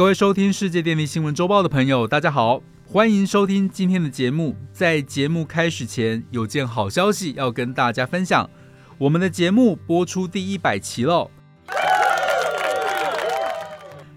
[0.00, 4.56] 各位收听世界电力新闻周报的朋友，大家好，欢迎收听今天的节目。
[4.72, 8.48] 在节目开始前，有件好消息要跟大家分享，
[8.96, 11.30] 我们的节目播出第一百期喽。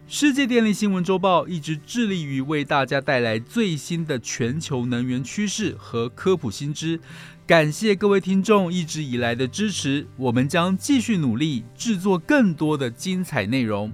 [0.07, 6.97] 世界电力新闻周报一直致力于为大家带来最新的全球能源趋势和科普新知。
[7.45, 13.91] 感谢各位听众一直以来的支持，我们将继续努力制作更多的精彩内容。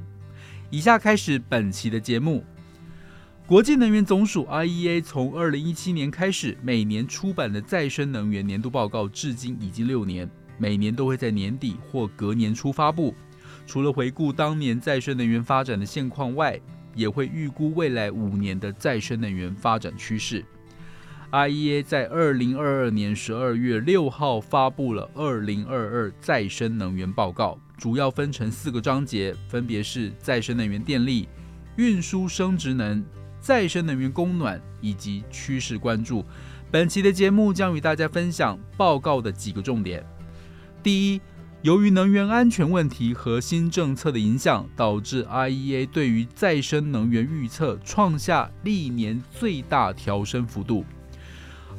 [0.71, 2.43] 以下开始本期的节目。
[3.47, 13.15] 国际能源总署 （IEA） 从二零一七年开始，每年出版的再生能源年度报告，至今已经六年，每年都会在年底或隔年初发布。
[13.65, 16.59] 除了回顾当年再生能源发展的现况外，
[16.93, 20.45] 也会预估未来五年的再生能源发展趋势。
[21.31, 31.27] IEA 在二零二二年十二月六号发布了二零二二再生能源报告，主要分成四个章节，分别是再生能源电力、
[31.77, 33.03] 运输生殖能、
[33.39, 36.23] 再生能源供暖以及趋势关注。
[36.69, 40.05] 本期的节目将与大家分享报告的几个重点。
[40.83, 41.21] 第一。
[41.61, 50.85] 由于能源安全问题和新政策的影响，导致 IEA 对于再生能源预测创下历年最大调升幅度。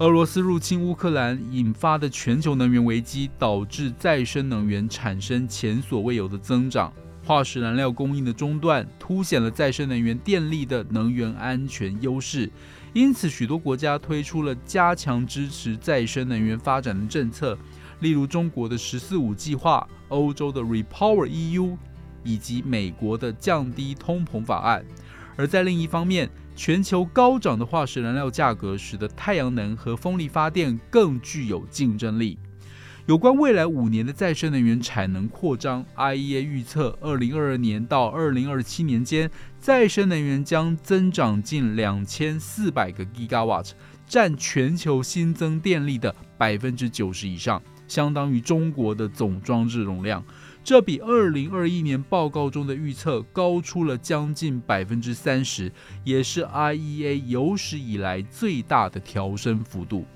[0.00, 6.90] 俄罗斯入侵乌克兰引发的全球能源危机，导致再生能源产生前所未有的增长。
[7.22, 12.50] 化石燃料供应的中断，凸显了再生能源电力的能源安全优势。
[12.94, 17.58] 因此，许多国家推出了加强支持再生能源发展的政策。
[18.00, 21.76] 例如中国的“十四五”计划、欧洲的 Repower EU，
[22.24, 24.82] 以及美国的降低通膨法案。
[25.36, 26.30] 而在另一方面，
[26.62, 32.39] 全球高涨的化石燃料价格使得太阳能和风力发电更具有竞争力。
[33.06, 43.70] 有关未来五年的再生能源产能扩张，IEA 预测，二零二二年到二零二七年间，再生能源将增长近两千四百个 Gigawatt，
[44.07, 47.63] 占全球新增电力的百分之九十以上。
[47.90, 50.24] 相当于中国的总装置容量，
[50.62, 55.73] 这比二零二一年报告中的预测高出了将近百分之三十，
[56.05, 60.06] 也是 IEA 有史以来最大的调升幅度。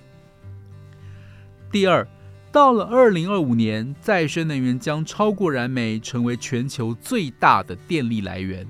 [1.72, 2.06] 第二，
[2.52, 8.64] 到了二零二五年，再生能源将超过燃煤，成为全球最大的电力来源。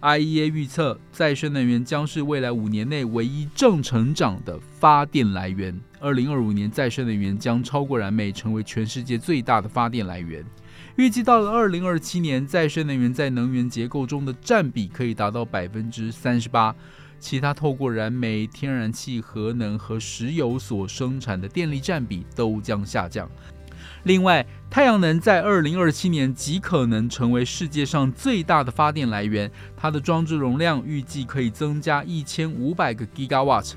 [0.00, 5.78] IEA 预测，再生能源将是未来五年内唯一正成长的发电来源。
[5.98, 10.42] 二零二五年，再生能源将超过燃煤，成为全世界最大的发电来源。
[10.96, 16.74] 预计到了二零二七年，再生能源在能源结构中的占比可以达到百分之三十八，
[17.18, 23.30] 其他透过燃煤、天然气、核能和石油所生产的电力占比都将下降。
[24.04, 33.72] 另外，太阳能在二零二七年极可能成为世界上最大的发电来源，它的装置容量预计可以增加一千五百个 gigawatt。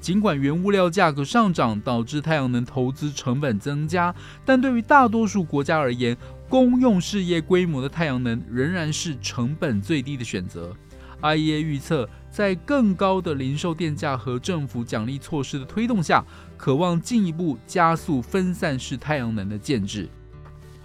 [0.00, 4.14] 尽管原物料价格上涨导致太阳能投资成本增加，
[4.46, 6.16] 但对于大多数国家而言，
[6.48, 10.74] 公用事业规模的太阳能仍然是成本最低的选择。
[11.20, 16.24] IEA 预测，在更高的零售电价和政府奖励措施的推动下，
[16.56, 20.08] 渴望进一步加速分散式太阳能的建制。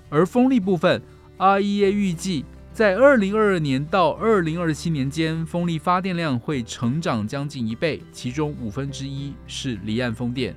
[0.10, 1.02] 而风力部分
[1.38, 2.46] ，IEA 预计。
[2.74, 10.54] 在二零二二年到二零二七年间，风力发电量会成长将近一倍，其中五分之一是离岸风电。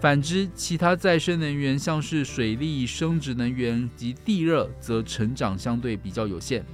[0.00, 6.64] 反之，其他再生能源，像是水力、生殖能源及地热，则成长相对比较有限。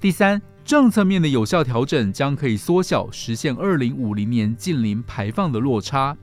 [0.00, 6.16] 第三，政策面的有效调整将可以缩小实现二零五零年近零排放的落差。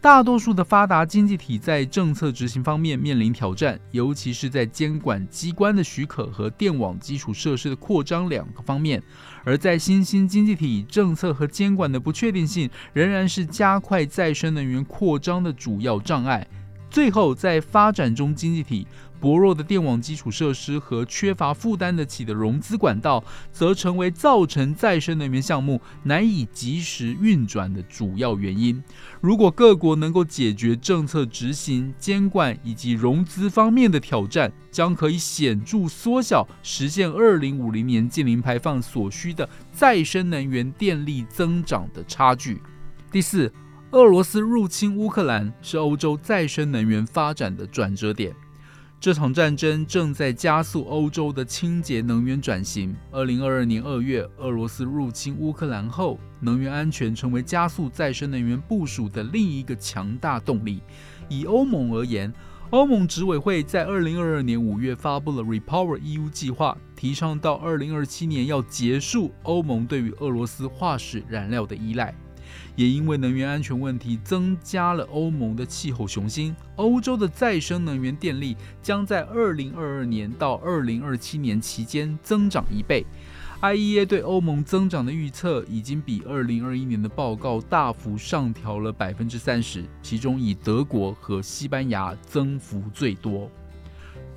[0.00, 9.00] 大多数的发达经济体在政策执行方面面临挑战，尤其是在监管机关的许可和电网基础设施的扩张两个方面；
[9.42, 16.46] 而在新兴经济体，政策和监管的不确定性仍然是加快再生能源扩张的主要障碍。
[16.90, 18.86] 最后，在发展中经济体。
[19.20, 28.80] 薄弱的电网基础设施和缺乏负担得起的融资管道，则成为造成再生能源项目难以及时运转的主要原因。
[29.20, 42.62] 如果各国能够解决政策执行、监管以及融资方面的挑战，将可以显著缩小实现二零五零年净零排放所需的再生能源电力增长的差距。
[43.10, 43.52] 第四，
[43.92, 48.36] 俄罗斯入侵乌克兰是欧洲再生能源发展的转折点。
[49.00, 52.94] 这场战争正在加速欧洲的清洁能源转型。
[53.10, 60.82] 二零二二年二月，俄罗斯入侵乌克兰后，能源安全成为加速再生能源部署的另一个强大动力。
[61.30, 62.30] 以欧盟而言，
[62.68, 72.14] 欧盟执委会在二零二二年五月发布了 Repower EU 计划，提倡到二零二七年要结束欧盟对于俄罗斯化石燃料的依赖。
[72.76, 76.54] 也因为能源安全问题，增加了欧盟的气候雄心。
[76.76, 83.04] 欧洲的再生能源电力将在二零二二年到二零二七年期间增长一倍。
[83.60, 93.50] IEA 对欧盟增长的预测已经比二零二一年的报告大幅上调了百分之三十，其中以德国和西班牙增幅最多。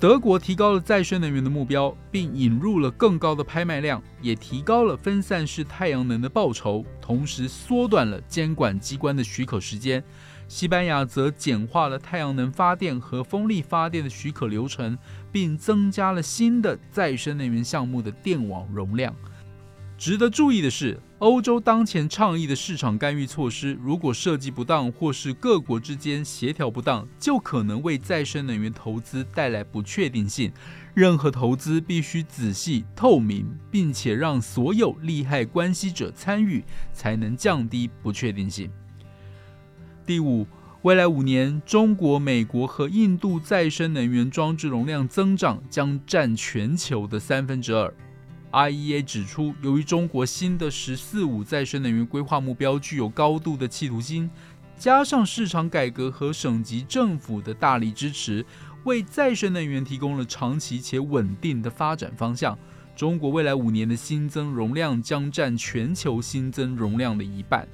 [0.02, 10.02] 德国提高了再生能源的目标，并引入了更高的拍卖量，也提高了分散式太阳能的报酬，同时缩短了监管机关的许可时间。
[10.48, 14.98] 西班牙则简化了太阳能发电和风力发电的许可流程，
[15.30, 19.14] 并增加了新的再生能源项目的电网容量。
[20.02, 30.52] 值得注意的是，欧洲当前倡议的市场干预措施，如果设计不当，或是各国之间协调不当，就可能为再生能源投资带来不确定性。
[30.92, 38.68] 任何投资必须仔细、透明，并且让所有利害关系者参与，才能降低不确定性。
[40.04, 40.44] 第五，
[40.82, 47.94] 未来五年，中国、美国和印度再生能源装置容量增长将占全球的三分之二。
[48.52, 54.30] IEA 指出，由于中国新的“十四五”再生能源规划目标具有高度的企图心，
[54.76, 58.44] 加上市场改革和省级政府的大力支持，
[58.84, 62.58] 为再生能源提供了长期且稳定的发展方向。
[62.94, 67.66] 中国未来五年的新增容量将占全球新增容量的一半。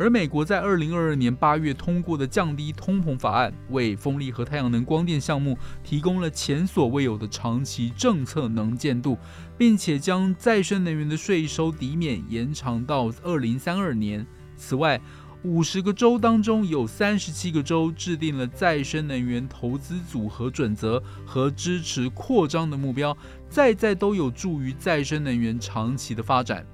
[0.00, 9.18] 而美国在二零二二年八月通过的降低通膨法案，为风力和太阳能光电项目提供了前所未有的长期政策能见度，
[9.58, 14.26] 并且将再生能源的税收抵免延长到二零三二年。
[14.56, 14.98] 此外，
[15.42, 23.14] 五十个州当中有三十七个州制定了再生能源投资组合准则和支持扩张的目标，
[23.50, 26.64] 在在都有助于再生能源长期的发展。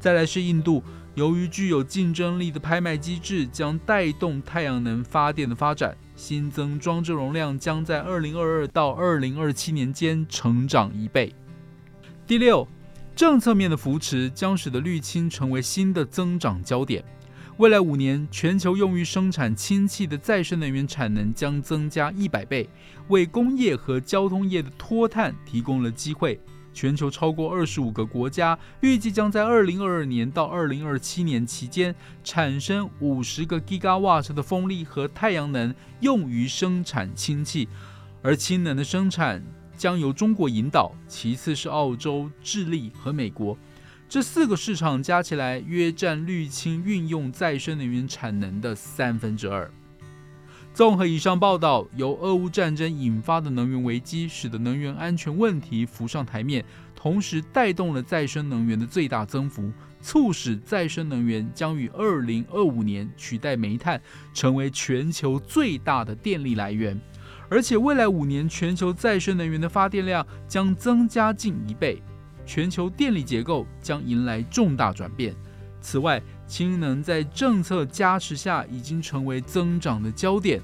[0.00, 0.82] 再来是印度。
[1.14, 11.32] 由于具有竞争力的拍卖机制将带动太阳能发电的发展，新增装置容量将在二零二二到二零二七年间成长一倍。
[12.26, 12.66] 第六，
[13.14, 17.04] 政策面的扶持将使得绿氢成为新的增长焦点。
[17.58, 22.68] 未来五年，全球用于生产氢气的再生能源产能将增加一百倍，
[23.06, 26.40] 为工业和交通业的脱碳提供了机会。
[26.74, 31.94] 全球超过二十五个国家预计将在二零二二年到二零二七年期间
[32.24, 37.68] 产生五十个 gigawatt 的风力和太阳能用于生产氢气，
[38.20, 39.42] 而氢能的生产
[39.76, 43.56] 将由中国引导，其次是澳洲、智利和美国，
[44.08, 49.70] 这四个市场加起来约占绿氢运用再生能源产能的三分之二。
[50.74, 56.64] 综合以上报道，由俄乌战争引发的能源危机，使得能源安全问题浮上台面，
[56.96, 67.00] 同时带动了再生能源的最大增幅，促使再生能源将于二零二五年取代煤炭，成为全球最大的电力来源。
[67.48, 72.02] 而且未来五年，全球再生能源的发电量将增加近一倍，
[72.44, 75.32] 全球电力结构将迎来重大转变。
[75.80, 80.60] 此外，氢能在政策加持下已经成为增长的焦点。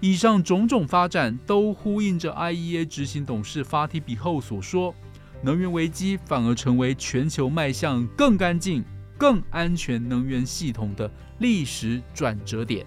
[0.00, 4.94] 以上种种发展都呼应着 IEA 执行董事发提比后所说
[5.42, 8.84] ：“能源危机反而成为全球迈向更干净、
[9.16, 12.86] 更安全能源系统的历史转折点。”